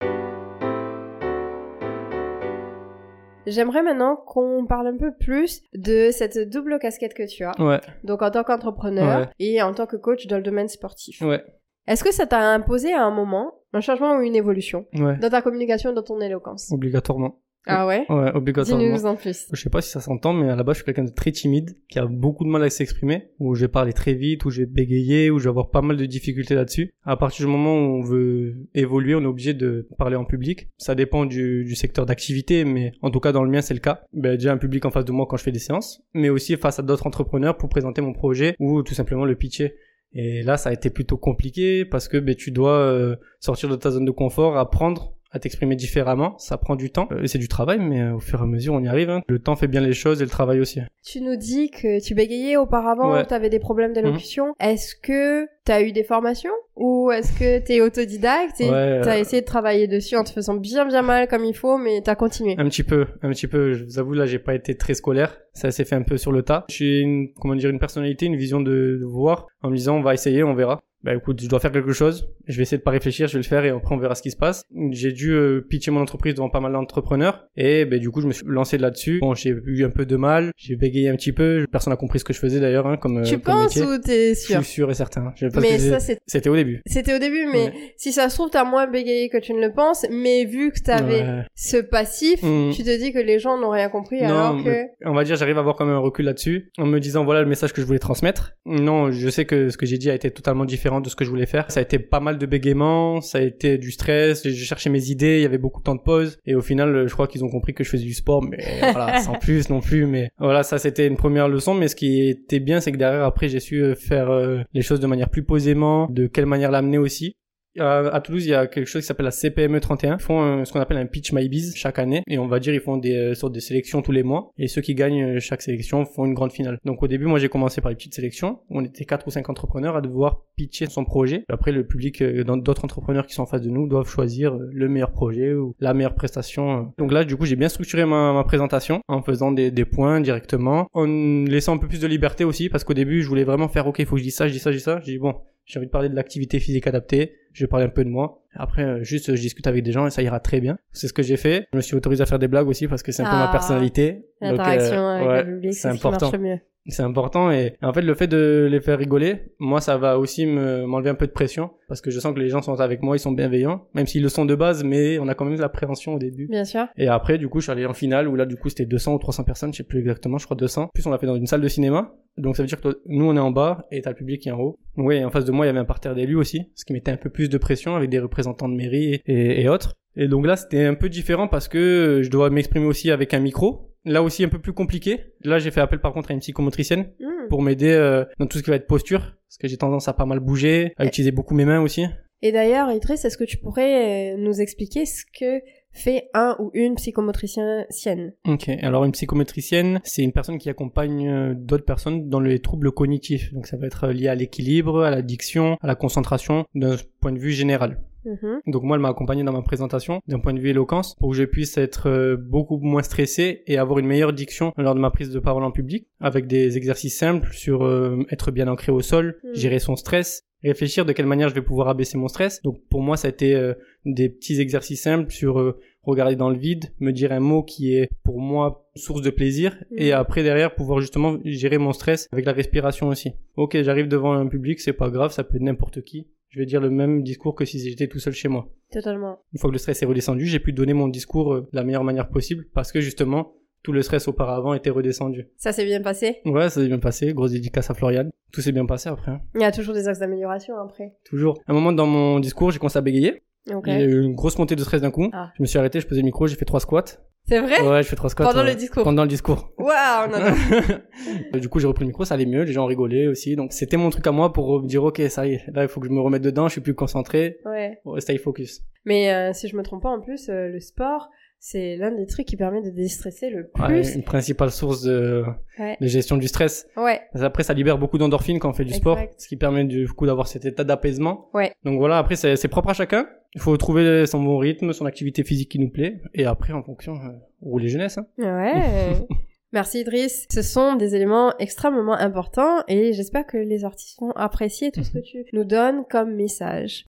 [3.48, 7.80] J'aimerais maintenant qu'on parle un peu plus de cette double casquette que tu as, Ouais,
[8.04, 9.28] donc en tant qu'entrepreneur Ouais.
[9.40, 11.22] et en tant que coach dans le domaine sportif.
[11.22, 11.42] ouais,
[11.88, 15.42] Est-ce que ça t'a imposé à un moment un changement ou une évolution dans ta
[15.42, 16.72] communication dans ton éloquence?
[16.72, 17.40] Obligatoirement.
[17.66, 18.84] Ah ouais Ouais, obligatoirement.
[18.84, 19.48] Dis-nous en plus.
[19.52, 21.32] Je sais pas si ça s'entend, mais à la base, je suis quelqu'un de très
[21.32, 24.50] timide, qui a beaucoup de mal à s'exprimer, où je vais parler très vite, où
[24.50, 26.92] je vais bégayer, où je vais avoir pas mal de difficultés là-dessus.
[27.04, 30.70] À partir du moment où on veut évoluer, on est obligé de parler en public.
[30.78, 33.80] Ça dépend du, du secteur d'activité, mais en tout cas, dans le mien, c'est le
[33.80, 34.02] cas.
[34.14, 36.56] Ben, déjà un public en face de moi quand je fais des séances, mais aussi
[36.58, 39.76] face à d'autres entrepreneurs pour présenter mon projet ou tout simplement le pitcher.
[40.14, 43.76] Et là, ça a été plutôt compliqué parce que ben, tu dois euh, sortir de
[43.76, 46.38] ta zone de confort, apprendre à t'exprimer différemment.
[46.38, 47.08] Ça prend du temps.
[47.12, 49.10] Euh, c'est du travail, mais euh, au fur et à mesure, on y arrive.
[49.10, 49.22] hein.
[49.28, 50.80] Le temps fait bien les choses et le travail aussi.
[51.04, 53.26] Tu nous dis que tu bégayais auparavant, Ouais.
[53.26, 54.54] tu avais des problèmes d'élocution.
[54.60, 59.02] Est-ce que tu as eu des formations ou est-ce que tu es autodidacte et Ouais,
[59.04, 61.54] tu as euh, essayé de travailler dessus en te faisant bien bien mal comme il
[61.56, 62.56] faut, mais tu as continué?
[62.58, 63.74] Un petit peu, un petit peu.
[63.74, 65.38] Je vous avoue, là, j'ai pas été très scolaire.
[65.54, 66.66] Ça s'est fait un peu sur le tas.
[66.70, 70.02] J'ai une, comment dire, une personnalité, une vision de, de voir en me disant, on
[70.02, 70.80] va essayer, on verra.
[71.02, 72.28] Bah écoute, je dois faire quelque chose.
[72.46, 74.22] Je vais essayer de pas réfléchir, je vais le faire et après on verra ce
[74.22, 74.64] qui se passe.
[74.92, 78.28] J'ai dû euh, pitcher mon entreprise devant pas mal d'entrepreneurs et ben du coup je
[78.28, 79.20] me suis lancé là-dessus.
[79.22, 81.66] Bon, j'ai eu un peu de mal, j'ai bégayé un petit peu.
[81.72, 83.84] Personne n'a compris ce que je faisais d'ailleurs, hein, comme, euh, Tu comme penses métier.
[83.94, 84.56] ou t'es Je sûr?
[84.64, 85.32] suis sûr et certain.
[85.38, 86.82] Je- Mais ça, c'était au début.
[86.86, 87.74] c'était au début, mais Ouais.
[87.98, 90.80] si ça se trouve, t'as moins bégayé que tu ne le penses, mais vu que
[90.80, 91.44] t'avais Ouais.
[91.56, 92.72] ce passif, Mm.
[92.74, 94.84] tu te dis que les gens n'ont rien compris Non, alors que...
[95.06, 97.42] on va dire j'arrive à avoir quand même un recul là-dessus en me disant voilà
[97.42, 98.54] le message que je voulais transmettre.
[98.66, 101.26] Non, je sais que ce que j'ai dit a été totalement différent de ce que
[101.26, 101.66] je voulais faire.
[101.70, 105.10] Ça a été pas mal de bégaiement, ça a été du stress, j'ai cherché mes
[105.10, 107.44] idées, il y avait beaucoup de temps de pause et au final je crois qu'ils
[107.44, 108.58] ont compris que je faisais du sport mais
[108.94, 112.28] voilà, sans plus non plus mais voilà, ça c'était une première leçon mais ce qui
[112.30, 115.30] était bien c'est que derrière après j'ai su euh, faire euh, les choses de manière
[115.30, 117.36] plus posément, de quelle manière l'amener aussi.
[117.78, 120.16] À, à Toulouse, il y a quelque chose qui s'appelle la CPME 31.
[120.18, 122.24] Ils font un- ce qu'on appelle un pitch my biz chaque année.
[122.28, 124.52] Et on va dire, ils font des euh, sortes de sélections tous les mois.
[124.58, 126.80] Et ceux qui gagnent euh, chaque sélection font une grande finale.
[126.84, 128.60] Donc au début, moi, j'ai commencé par les petites sélections.
[128.70, 131.44] On était quatre ou cinq entrepreneurs à devoir pitcher son projet.
[131.50, 134.70] Après, le public, euh, d'autres entrepreneurs qui sont en face de nous, doivent choisir euh,
[134.74, 136.92] le meilleur projet ou la meilleure prestation.
[136.98, 140.22] Donc là, du coup, j'ai bien structuré ma, ma présentation en faisant des, des points
[140.22, 141.06] directement, en
[141.46, 144.00] laissant un peu plus de liberté aussi, parce qu'au début, je voulais vraiment faire, ok,
[144.00, 145.00] il faut que je dise ça, je dis ça, je dis ça.
[145.06, 145.36] J'ai dit, bon,
[145.70, 148.44] j'ai envie de parler de l'activité physique adaptée, je vais parler un peu de moi.
[148.56, 150.78] Après, euh, juste, je discute avec des gens et ça ira très bien.
[150.92, 151.68] C'est ce que j'ai fait.
[151.72, 153.46] Je me suis autorisé à faire des blagues aussi parce que c'est un peu Ah,
[153.46, 154.14] ma personnalité.
[154.42, 156.26] Donc, L'interaction euh, avec ouais, le public, c'est ce qui important.
[156.32, 156.58] marche mieux.
[156.88, 160.48] C'est important et en fait le fait de les faire rigoler, moi ça va aussi
[160.48, 163.04] me m'enlever un peu de pression parce que je sens que les gens sont avec
[163.04, 165.56] moi, ils sont bienveillants, même s'ils le sont de base, mais on a quand même
[165.58, 166.48] de l'appréhension au début.
[166.48, 166.88] Bien sûr.
[166.98, 169.14] Et après du coup je suis allé en finale où là du coup c'était 200
[169.14, 170.84] ou 300 personnes, je sais plus exactement, je crois 200.
[170.84, 172.82] En plus on l'a fait dans une salle de cinéma, Donc ça veut dire que
[172.84, 174.78] toi- nous on est en bas et t'as le public qui est en haut.
[174.98, 177.12] Oui, en face de moi il y avait un parterre d'élus aussi, ce qui mettait
[177.12, 179.94] un peu plus de pression avec des représentants de mairie et, et autres.
[180.16, 183.40] Et donc là c'était un peu différent parce que je dois m'exprimer aussi avec un
[183.40, 183.92] micro.
[184.06, 185.20] Là aussi un peu plus compliqué.
[185.44, 187.48] Là j'ai fait appel par contre à une psychomotricienne Hmm.
[187.50, 190.14] pour m'aider euh, dans tout ce qui va être posture, parce que j'ai tendance à
[190.14, 192.06] pas mal bouger, à Et- utiliser beaucoup mes mains aussi.
[192.42, 195.60] Et d'ailleurs, Idriss, est-ce que tu pourrais euh, nous expliquer ce que
[195.92, 201.54] fait un ou une psychomotricienne Ok, alors une psychométricienne, c'est une personne qui accompagne euh,
[201.56, 203.54] d'autres personnes dans les troubles cognitifs.
[203.54, 207.40] Donc ça va être lié à l'équilibre, à l'addiction, à la concentration, d'un point de
[207.40, 208.00] vue général.
[208.26, 208.62] Mhm.
[208.68, 211.38] Donc moi, elle m'a accompagné dans ma présentation d'un point de vue éloquence pour que
[211.38, 215.12] je puisse être euh, beaucoup moins stressé et avoir une meilleure diction lors de ma
[215.12, 219.02] prise de parole en public avec des exercices simples sur euh, être bien ancré au
[219.02, 219.56] sol, Mm.
[219.56, 222.62] gérer son stress, réfléchir de quelle manière je vais pouvoir abaisser mon stress.
[222.64, 223.74] Donc pour moi, ça a été euh,
[224.06, 227.94] des petits exercices simples sur euh, regarder dans le vide, me dire un mot qui
[227.94, 232.46] est pour moi source de plaisir et après derrière pouvoir justement gérer mon stress avec
[232.46, 233.32] la respiration aussi.
[233.56, 236.28] Ok, j'arrive devant un public, c'est pas grave, ça peut être n'importe qui.
[236.50, 238.68] Je vais dire le même discours que si j'étais tout seul chez moi.
[238.92, 239.40] Totalement.
[239.54, 241.84] Une fois que le stress est redescendu, j'ai pu donner mon discours euh, de la
[241.84, 245.48] meilleure manière possible parce que justement, tout le stress auparavant était redescendu.
[245.58, 246.38] Ça s'est bien passé?
[246.46, 247.34] Ouais, ça s'est bien passé.
[247.34, 248.30] Grosse dédicace à Florian.
[248.52, 249.32] Tout s'est bien passé après.
[249.32, 249.42] hein.
[249.56, 251.14] Il y a toujours des axes d'amélioration après.
[251.24, 251.60] Toujours.
[251.68, 253.44] À un moment dans mon discours, j'ai commencé à bégayer.
[253.72, 253.86] Ok.
[253.88, 255.30] J'ai eu une grosse montée de stress d'un coup.
[255.34, 255.52] Ah.
[255.56, 257.04] Je me suis arrêté, je posais le micro, j'ai fait trois squats.
[257.48, 257.82] C'est vrai?
[257.82, 258.46] Ouais, je fais trois squats.
[258.46, 258.70] Pendant ouais.
[258.70, 259.04] le discours.
[259.04, 259.72] Pendant le discours.
[259.80, 261.60] Waouh, non, non.
[261.60, 263.56] du coup, j'ai repris le micro, ça allait mieux, les gens rigolaient aussi.
[263.56, 265.90] Donc, c'était mon truc à moi pour me dire, ok, ça y est, là, il
[265.90, 267.60] faut que je me remette dedans, je suis plus concentré.
[267.66, 268.00] Ouais.
[268.20, 268.82] Stay focus.
[269.06, 272.26] Mais euh, si je me trompe pas, en plus, euh, le sport, c'est l'un des
[272.26, 274.16] trucs qui permet de déstresser le Ouais, plus.
[274.16, 275.44] une principale source de,
[275.78, 275.98] Ouais.
[276.00, 276.88] de gestion du stress.
[276.98, 277.20] Ouais.
[277.36, 280.26] Après, ça libère beaucoup d'endorphines quand on fait du sport, ce qui permet du coup
[280.26, 281.50] d'avoir cet état d'apaisement.
[281.54, 281.74] Ouais.
[281.84, 283.28] Donc voilà, après, c'est c'est propre à chacun.
[283.56, 286.22] Il faut trouver son bon rythme, son activité physique qui nous plaît.
[286.34, 287.30] Et après, en fonction, euh,
[287.62, 288.18] rouler jeunesse.
[288.20, 288.26] Hein.
[288.38, 288.74] Ouais.
[289.72, 290.48] Merci Idriss.
[290.52, 295.12] Ce sont des éléments extrêmement importants et j'espère que les artistes vont apprécier tout ce
[295.12, 297.06] que tu nous donnes comme message.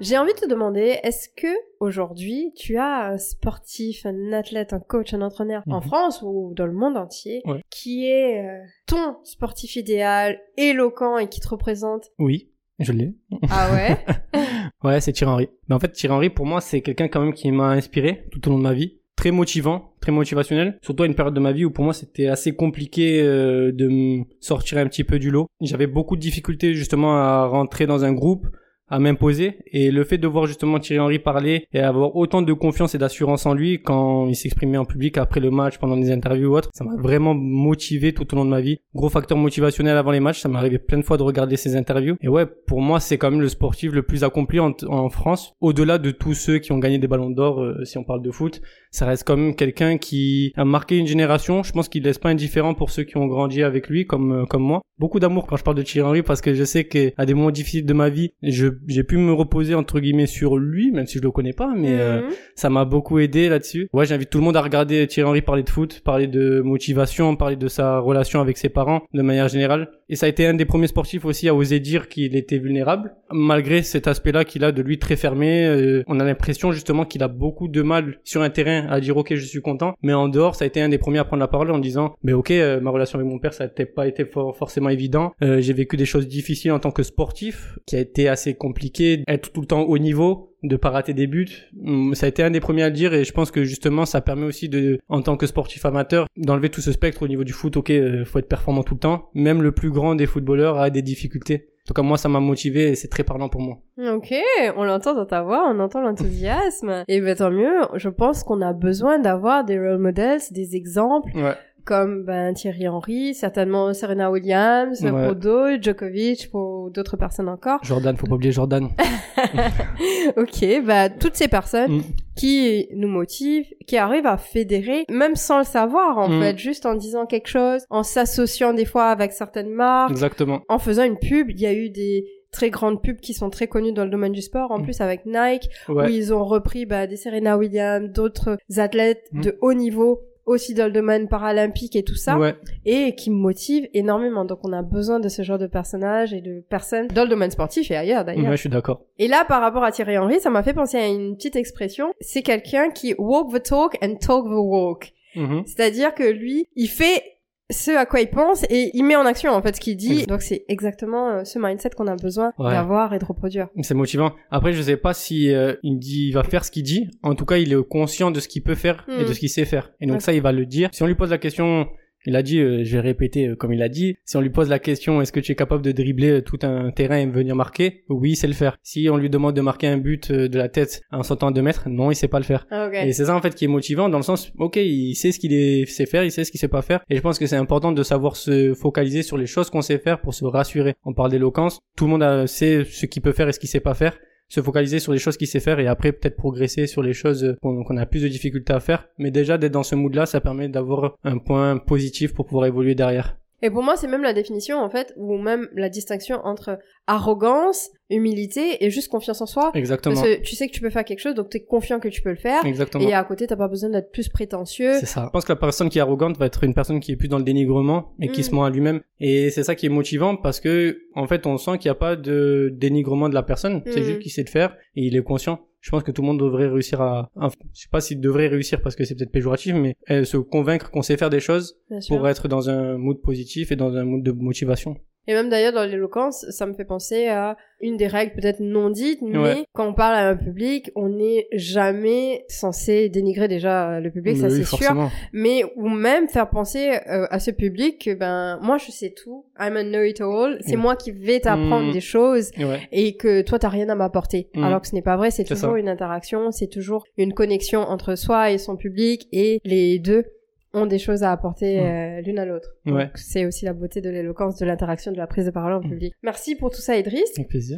[0.00, 1.48] J'ai envie de te demander, est-ce que
[1.80, 5.86] aujourd'hui tu as un sportif, un athlète, un coach, un entraîneur en Mhm.
[5.86, 7.62] France ou dans le monde entier Ouais.
[7.68, 12.10] qui est euh, ton sportif idéal, éloquent et qui te représente?
[12.20, 13.14] Oui, je l'ai.
[13.50, 13.96] Ah ouais?
[14.84, 15.48] Ouais, c'est Thierry Henry.
[15.68, 18.46] Mais en fait, Thierry Henry, pour moi, c'est quelqu'un quand même qui m'a inspiré tout
[18.46, 19.00] au long de ma vie.
[19.16, 20.78] Très motivant, très motivationnel.
[20.82, 23.88] Surtout à une période de ma vie où pour moi c'était assez compliqué euh, de
[23.88, 25.48] me sortir un petit peu du lot.
[25.60, 28.46] J'avais beaucoup de difficultés justement à rentrer dans un groupe,
[28.90, 29.58] à m'imposer.
[29.72, 32.98] Et le fait de voir justement Thierry Henry parler et avoir autant de confiance et
[32.98, 36.56] d'assurance en lui quand il s'exprimait en public après le match, pendant des interviews ou
[36.56, 38.78] autre, ça m'a vraiment motivé tout au long de ma vie.
[38.94, 42.16] Gros facteur motivationnel avant les matchs, ça arrivé plein de fois de regarder ses interviews.
[42.20, 45.54] Et ouais, pour moi, c'est quand même le sportif le plus accompli en, en France.
[45.60, 48.30] Au-delà de tous ceux qui ont gagné des ballons d'or, euh, si on parle de
[48.30, 51.62] foot, ça reste quand même quelqu'un qui a marqué une génération.
[51.62, 54.44] Je pense qu'il laisse pas indifférent pour ceux qui ont grandi avec lui, comme euh,
[54.46, 54.82] comme moi.
[54.98, 57.50] Beaucoup d'amour quand je parle de Thierry Henry parce que je sais qu'à des moments
[57.50, 61.18] difficiles de ma vie, je j'ai pu me reposer entre guillemets sur lui, même si
[61.18, 62.28] je le connais pas, mais euh, Mhm.
[62.54, 63.88] ça m'a beaucoup aidé là-dessus.
[63.92, 67.36] Ouais, j'invite tout le monde à regarder Thierry Henry parler de foot, parler de motivation,
[67.36, 69.88] parler de sa relation avec ses parents de manière générale.
[70.10, 73.14] Et ça a été un des premiers sportifs aussi à oser dire qu'il était vulnérable.
[73.30, 77.22] Malgré cet aspect-là qu'il a de lui très fermé, euh, on a l'impression justement qu'il
[77.22, 80.28] a beaucoup de mal sur un terrain à dire ok je suis content, mais en
[80.28, 82.50] dehors ça a été un des premiers à prendre la parole en disant mais ok
[82.52, 85.32] euh, ma relation avec mon père ça n'a pas été for- forcément évident.
[85.42, 89.22] Euh, J'ai vécu des choses difficiles en tant que sportif, qui a été assez compliqué,
[89.28, 91.48] être tout le temps au niveau de pas rater des buts.
[91.84, 94.06] Hum, Ça a été un des premiers à le dire et je pense que justement
[94.06, 97.44] ça permet aussi de, en tant que sportif amateur, d'enlever tout ce spectre au niveau
[97.44, 97.76] du foot.
[97.76, 99.30] Ok, euh, faut être performant tout le temps.
[99.34, 101.68] Même le plus grand des footballeurs a des difficultés.
[101.84, 103.78] En tout cas, moi, ça m'a motivé et c'est très parlant pour moi.
[104.14, 104.34] Ok,
[104.76, 107.02] on l'entend dans ta voix, on entend l'enthousiasme.
[107.08, 111.30] Et ben tant mieux, je pense qu'on a besoin d'avoir des role models, des exemples,
[111.34, 111.54] Ouais.
[111.88, 115.34] Comme ben Thierry Henry, certainement Serena Williams, Ouais.
[115.34, 117.80] d'autres, Djokovic, pour d'autres personnes encore.
[117.82, 118.88] Jordan, faut pas oublier Jordan.
[120.36, 122.02] ok, bah toutes ces personnes Mm.
[122.36, 126.42] qui nous motivent, qui arrivent à fédérer, même sans le savoir en Mm.
[126.42, 130.60] fait, juste en disant quelque chose, en s'associant des fois avec certaines marques, Exactement.
[130.68, 131.50] en faisant une pub.
[131.50, 134.32] Il y a eu des très grandes pubs qui sont très connues dans le domaine
[134.32, 134.82] du sport, en Mm.
[134.84, 139.74] plus avec Nike, où ils ont repris bah, des Serena Williams, d'autres athlètes de haut
[139.74, 142.54] niveau aussi domaine paralympique et tout ça, Ouais.
[142.84, 144.44] et qui me motivent énormément.
[144.44, 147.50] Donc on a besoin de ce genre de personnages et de personnes dans le domaine
[147.50, 148.44] sportif et ailleurs d'ailleurs.
[148.46, 149.02] Ouais, je suis d'accord.
[149.18, 152.12] Et là, par rapport à Thierry Henry, ça m'a fait penser à une petite expression.
[152.20, 155.12] C'est quelqu'un qui walk the talk and talk the walk.
[155.36, 155.62] Mhm.
[155.66, 157.22] C'est-à-dire que lui, il fait
[157.70, 160.24] ce à quoi il pense et il met en action en fait ce qu'il dit.
[160.26, 162.70] Donc c'est exactement euh, ce mindset qu'on a besoin Ouais.
[162.70, 163.68] d'avoir et de reproduire.
[163.82, 164.32] C'est motivant.
[164.50, 167.10] Après, je sais pas si euh, il dit, il va faire ce qu'il dit.
[167.22, 169.50] En tout cas, il est conscient de ce qu'il peut faire et de ce qu'il
[169.50, 169.92] sait faire.
[170.00, 170.20] Et donc Ouais.
[170.20, 170.88] ça, il va le dire.
[170.92, 171.86] Si on lui pose la question,
[172.28, 174.16] il a dit, euh, je vais répéter euh, comme il a dit.
[174.24, 176.58] Si on lui pose la question, est-ce que tu es capable de dribbler euh, tout
[176.62, 178.04] un terrain et venir marquer?
[178.08, 178.76] Oui, il sait le faire.
[178.82, 181.52] Si on lui demande de marquer un but euh, de la tête en sautant à
[181.52, 182.66] 2 mètres, non, il sait pas le faire.
[182.70, 182.90] Ah.
[183.04, 185.38] Et c'est ça en fait qui est motivant dans le sens, ok, il sait ce
[185.38, 187.00] qu'il sait faire, il sait ce qu'il sait pas faire.
[187.08, 189.98] Et je pense que c'est important de savoir se focaliser sur les choses qu'on sait
[189.98, 190.94] faire pour se rassurer.
[191.04, 193.68] On parle d'éloquence, tout le monde a- sait ce qu'il peut faire et ce qu'il
[193.70, 194.18] sait pas faire.
[194.48, 197.56] Se focaliser sur les choses qu'il sait faire et après peut-être progresser sur les choses
[197.60, 199.06] qu'on a plus de difficultés à faire.
[199.18, 202.94] Mais déjà d'être dans ce mood-là, ça permet d'avoir un point positif pour pouvoir évoluer
[202.94, 203.36] derrière.
[203.62, 207.90] Et pour moi, c'est même la définition, en fait, ou même la distinction entre arrogance,
[208.10, 209.70] humilité et juste confiance en soi.
[209.74, 210.14] Exactement.
[210.14, 212.22] Parce que tu sais que tu peux faire quelque chose, donc t'es confiant que tu
[212.22, 212.64] peux le faire.
[212.64, 213.06] Exactement.
[213.06, 214.92] Et à côté, t'as pas besoin d'être plus prétentieux.
[215.00, 215.24] C'est ça.
[215.26, 217.28] Je pense que la personne qui est arrogante va être une personne qui est plus
[217.28, 218.44] dans le dénigrement et qui Mm.
[218.44, 219.00] se ment à lui-même.
[219.20, 221.96] Et c'est ça qui est motivant parce que, en fait, on sent qu'il n'y a
[221.96, 223.82] pas de dénigrement de la personne.
[223.86, 224.04] C'est Mm.
[224.04, 225.60] juste qu'il sait le faire et il est conscient.
[225.80, 228.82] Je pense que tout le monde devrait réussir à, je sais pas s'il devrait réussir
[228.82, 232.26] parce que c'est peut-être péjoratif, mais euh, se convaincre qu'on sait faire des choses pour
[232.28, 234.96] être dans un mood positif et dans un mood de motivation.
[235.28, 238.90] Et même d'ailleurs dans l'éloquence, ça me fait penser à une des règles peut-être non
[238.90, 239.64] dites, mais Ouais.
[239.72, 244.46] quand on parle à un public, on n'est jamais censé dénigrer déjà le public, ça
[244.48, 248.78] Oui, c'est sûr, mais ou même faire penser euh, à ce public que ben moi
[248.78, 250.80] je sais tout, I'm a know-it-all, c'est Mm.
[250.80, 251.92] moi qui vais t'apprendre Mm.
[251.92, 252.80] des choses Ouais.
[252.90, 254.48] et que toi t'as rien à m'apporter.
[254.54, 254.64] Mm.
[254.64, 255.78] Alors que ce n'est pas vrai, c'est C'est toujours ça.
[255.78, 260.24] une interaction, c'est toujours une connexion entre soi et son public et les deux
[260.74, 262.68] ont des choses à apporter euh, l'une à l'autre.
[262.86, 263.10] Ouais.
[263.14, 265.88] C'est aussi la beauté de l'éloquence, de l'interaction, de la prise de parole en Mm.
[265.88, 266.14] public.
[266.22, 267.30] Merci pour tout ça, Idriss.
[267.36, 267.76] Avec plaisir.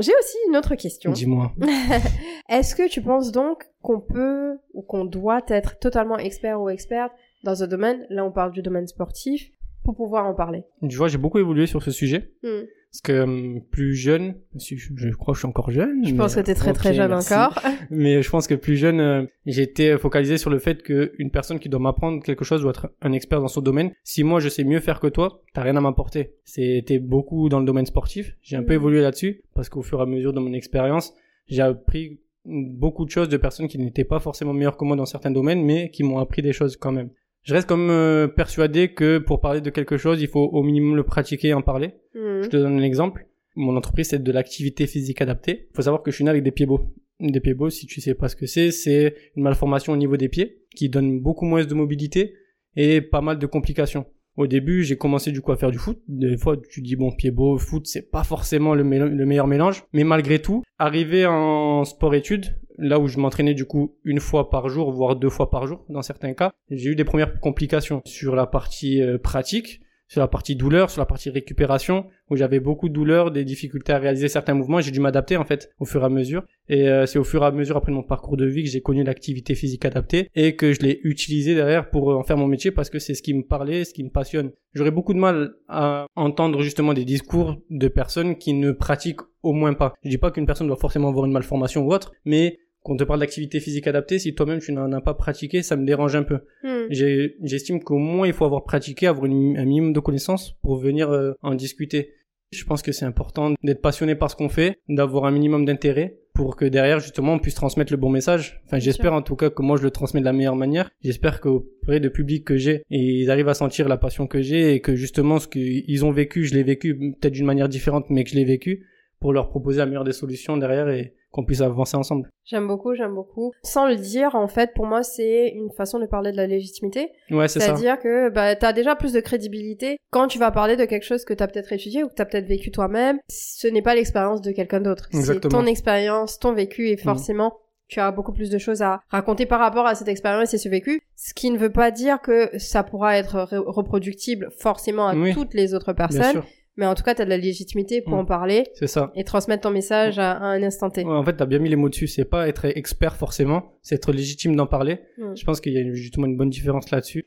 [0.00, 1.10] J'ai aussi une autre question.
[1.10, 1.52] Dis-moi.
[2.48, 7.12] Est-ce que tu penses donc qu'on peut ou qu'on doit être totalement expert ou experte
[7.44, 9.50] dans un domaine, là on parle du domaine sportif,
[9.84, 12.32] pour pouvoir en parler Tu vois, j'ai beaucoup évolué sur ce sujet.
[12.44, 12.62] Hmm.
[12.90, 16.04] Parce que euh, plus jeune, je, je crois que je suis encore jeune.
[16.06, 17.34] Je mais- pense que t'es très très Ok, jeune merci.
[17.34, 17.60] encore.
[17.90, 21.68] Mais je pense que plus jeune, euh, j'étais focalisé sur le fait qu'une personne qui
[21.68, 23.92] doit m'apprendre quelque chose doit être un expert dans son domaine.
[24.04, 26.32] Si moi je sais mieux faire que toi, t'as rien à m'apporter.
[26.44, 28.36] C'était beaucoup dans le domaine sportif.
[28.40, 28.80] J'ai un peu Mhm.
[28.80, 31.12] évolué là-dessus parce qu'au fur et à mesure de mon expérience,
[31.46, 35.04] j'ai appris beaucoup de choses de personnes qui n'étaient pas forcément meilleures que moi dans
[35.04, 37.10] certains domaines, mais qui m'ont appris des choses quand même.
[37.42, 40.96] Je reste comme euh, persuadé que pour parler de quelque chose, il faut au minimum
[40.96, 41.94] le pratiquer et en parler.
[42.14, 42.42] Hmm.
[42.42, 43.26] Je te donne un exemple.
[43.56, 45.68] Mon entreprise, c'est de l'activité physique adaptée.
[45.70, 46.94] Il faut savoir que je suis né avec des pieds beaux.
[47.20, 50.16] Des pieds beaux, si tu sais pas ce que c'est, c'est une malformation au niveau
[50.16, 52.34] des pieds qui donne beaucoup moins de mobilité
[52.76, 54.06] et pas mal de complications.
[54.38, 55.98] Au début, j'ai commencé du coup à faire du foot.
[56.06, 59.82] Des fois, tu dis bon, pied beau, foot, c'est pas forcément le, le meilleur mélange.
[59.92, 64.68] Mais malgré tout, arrivé en sport-études, là où je m'entraînais du coup une fois par
[64.68, 68.36] jour, voire deux fois par jour dans certains cas, j'ai eu des premières complications sur
[68.36, 72.88] la partie euh, pratique sur la partie douleur, sur la partie récupération, où j'avais beaucoup
[72.88, 74.80] de douleur, des difficultés à réaliser certains mouvements.
[74.80, 76.44] J'ai dû m'adapter en fait au fur et à mesure.
[76.68, 78.80] Et euh, c'est au fur et à mesure après mon parcours de vie que j'ai
[78.80, 82.46] connu l'activité physique adaptée et que je l'ai utilisé derrière pour euh, en faire mon
[82.46, 84.50] métier parce que c'est ce qui me parlait, ce qui me passionne.
[84.74, 89.52] J'aurais beaucoup de mal à entendre justement des discours de personnes qui ne pratiquent au
[89.52, 89.94] moins pas.
[90.02, 92.96] Je dis pas qu'une personne doit forcément avoir une malformation ou autre, mais quand on
[92.96, 96.16] te parle d'activité physique adaptée, si toi-même tu n'en as pas pratiqué, ça me dérange
[96.16, 96.38] un peu.
[96.64, 96.86] Hmm.
[96.90, 101.10] J'estime qu'au moins il faut avoir pratiqué, avoir une- un minimum de connaissances pour venir
[101.10, 102.14] euh, en discuter.
[102.50, 106.16] Je pense que c'est important d'être passionné par ce qu'on fait, d'avoir un minimum d'intérêt
[106.32, 108.62] pour que derrière justement on puisse transmettre le bon message.
[108.64, 110.88] Enfin, j'espère en tout cas que moi je le transmets de la meilleure manière.
[111.04, 114.80] J'espère qu'auprès de public que j'ai, ils arrivent à sentir la passion que j'ai et
[114.80, 118.30] que justement ce qu'ils ont vécu, je l'ai vécu peut-être d'une manière différente, mais que
[118.30, 118.86] je l'ai vécu
[119.20, 122.28] pour leur proposer la meilleure des solutions derrière et qu'on puisse avancer ensemble.
[122.44, 123.52] J'aime beaucoup, j'aime beaucoup.
[123.62, 127.10] Sans le dire, en fait, pour moi, c'est une façon de parler de la légitimité.
[127.30, 127.66] Ouais, c'est ça.
[127.66, 131.04] C'est-à-dire que bah, tu as déjà plus de crédibilité quand tu vas parler de quelque
[131.04, 133.18] chose que tu as peut-être étudié ou que tu as peut-être vécu toi-même.
[133.28, 135.08] Ce n'est pas l'expérience de quelqu'un d'autre.
[135.12, 137.52] C'est ton expérience, ton vécu et forcément...
[137.90, 140.68] Tu as beaucoup plus de choses à raconter par rapport à cette expérience et ce
[140.68, 145.14] vécu, ce qui ne veut pas dire que ça pourra être re- reproductible forcément à
[145.14, 145.32] Oui.
[145.32, 146.46] toutes les autres Bien personnes, sûr,
[146.78, 148.20] mais en tout cas, tu as de la légitimité pour Mm.
[148.20, 149.12] en parler c'est ça.
[149.14, 151.04] et transmettre ton message à, à un instant T.
[151.04, 152.06] Ouais, en fait, t'as bien mis les mots dessus.
[152.06, 155.00] C'est pas être expert forcément, c'est être légitime d'en parler.
[155.18, 155.34] Mm.
[155.36, 157.26] Je pense qu'il y a justement une bonne différence là-dessus.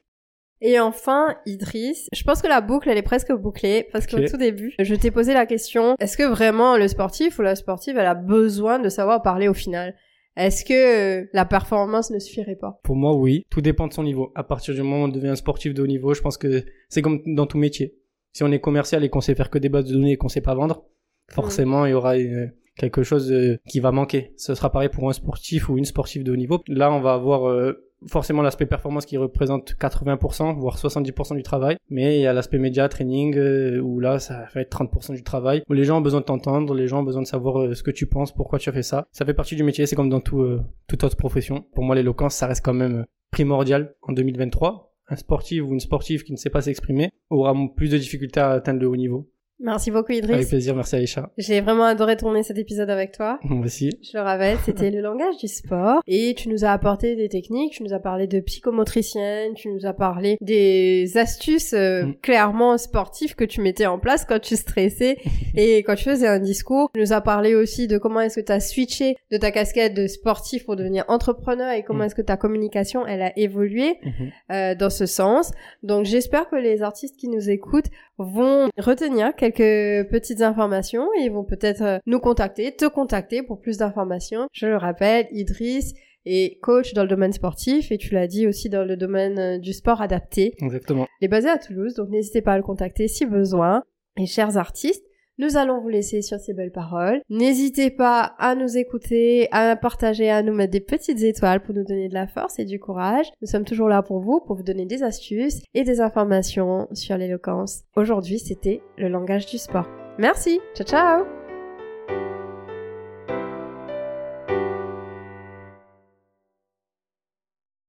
[0.64, 4.38] Et enfin, Idriss, je pense que la boucle, elle est presque bouclée, parce qu'au tout
[4.38, 8.06] début, je t'ai posé la question, est-ce que vraiment le sportif ou la sportive, elle
[8.06, 9.96] a besoin de savoir parler au final?
[10.38, 12.80] Est-ce que euh, la performance ne suffirait pas?
[12.84, 13.44] Pour moi, oui.
[13.50, 14.32] Tout dépend de son niveau.
[14.36, 16.64] À partir du moment où on devient un sportif de haut niveau, je pense que
[16.90, 17.96] c'est comme dans tout métier.
[18.34, 20.30] Si on est commercial et qu'on sait faire que des bases de données et qu'on
[20.30, 20.86] sait pas vendre,
[21.30, 24.34] forcément, il y aura euh, quelque chose euh, qui va manquer.
[24.38, 26.62] Ce sera pareil pour un sportif ou une sportive de haut niveau.
[26.68, 31.78] Là, on va avoir euh, forcément l'aspect performance qui représente 80%, voire 70% du travail,
[31.90, 35.24] mais il y a l'aspect média, training, euh, où là, ça va être 30% du
[35.24, 37.74] travail, où les gens ont besoin de t'entendre, les gens ont besoin de savoir euh,
[37.74, 39.08] ce que tu penses, pourquoi tu as fait ça.
[39.12, 40.46] Ça fait partie du métier, c'est comme dans tout,
[40.88, 41.66] toute autre profession.
[41.74, 44.91] Pour moi, l'éloquence, ça reste quand même primordial en 2023.
[45.12, 48.52] Un sportif ou une sportive qui ne sait pas s'exprimer aura plus de difficultés à
[48.52, 49.30] atteindre le haut niveau.
[49.64, 50.36] Merci beaucoup Idriss.
[50.36, 51.30] Avec plaisir, merci Aïcha.
[51.38, 53.40] J'ai vraiment adoré tourner cet épisode avec toi.
[53.44, 53.92] Moi aussi.
[54.02, 56.02] Je le rappelle, c'était le langage du sport.
[56.08, 59.86] Et tu nous as apporté des techniques, tu nous as parlé de psychomotricienne, tu nous
[59.86, 62.16] as parlé des astuces euh, mm.
[62.22, 65.18] clairement sportives que tu mettais en place quand tu stressais
[65.56, 66.90] et quand tu faisais un discours.
[66.96, 69.94] Tu nous as parlé aussi de comment est-ce que tu as switché de ta casquette
[69.94, 72.08] de sportif pour devenir entrepreneur et comment mm.
[72.08, 74.32] est-ce que ta communication, elle a évolué mm-hmm.
[74.54, 75.52] euh, dans ce sens.
[75.84, 77.92] Donc j'espère que les artistes qui nous écoutent
[78.24, 83.78] vont retenir quelques petites informations et vont peut-être euh, nous contacter, te contacter pour plus
[83.78, 84.48] d'informations.
[84.54, 85.94] Je le rappelle, Idriss
[86.26, 89.58] est coach dans le domaine sportif et tu l'as dit aussi dans le domaine euh,
[89.58, 90.54] du sport adapté.
[90.60, 91.08] Exactement.
[91.20, 93.84] Il est basé à Toulouse, donc n'hésitez pas à le contacter si besoin.
[94.20, 95.06] Et chers artistes,
[95.38, 97.22] nous allons vous laisser sur ces belles paroles.
[97.30, 101.84] N'hésitez pas à nous écouter, à partager, à nous mettre des petites étoiles pour nous
[101.84, 103.28] donner de la force et du courage.
[103.42, 107.18] Nous sommes toujours là pour vous, pour vous donner des astuces et des informations sur
[107.18, 107.82] l'éloquence.
[107.96, 109.88] Aujourd'hui, c'était le langage du sport.
[110.18, 110.60] Merci.
[110.76, 111.41] Ciao, ciao.